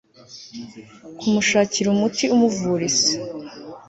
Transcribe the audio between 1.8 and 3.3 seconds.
umuti umuvura ise